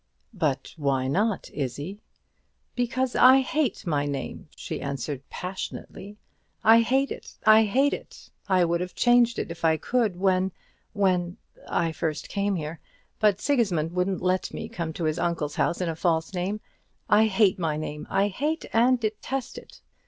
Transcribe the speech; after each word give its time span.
"But 0.33 0.73
why 0.77 1.07
not, 1.07 1.51
Izzie?" 1.51 1.99
"Because 2.75 3.15
I 3.15 3.41
hate 3.41 3.85
my 3.85 4.07
name," 4.07 4.49
she 4.55 4.81
answered, 4.81 5.21
passionately. 5.29 6.17
"I 6.63 6.79
hate 6.81 7.11
it; 7.11 7.37
I 7.45 7.65
hate 7.65 7.93
it! 7.93 8.31
I 8.49 8.65
would 8.65 8.81
have 8.81 8.95
changed 8.95 9.37
it 9.37 9.51
if 9.51 9.63
I 9.63 9.77
could 9.77 10.15
when 10.15 10.53
when 10.93 11.37
I 11.69 11.91
first 11.91 12.29
came 12.29 12.55
here; 12.55 12.79
but 13.19 13.39
Sigismund 13.39 13.91
wouldn't 13.91 14.23
let 14.23 14.51
me 14.51 14.67
come 14.69 14.91
to 14.93 15.03
his 15.03 15.19
uncle's 15.19 15.57
house 15.57 15.81
in 15.81 15.87
a 15.87 15.95
false 15.95 16.33
name. 16.33 16.61
I 17.07 17.27
hate 17.27 17.59
my 17.59 17.77
name; 17.77 18.07
I 18.09 18.29
hate 18.29 18.65
and 18.73 18.99
detest 18.99 19.59
it." 19.59 19.81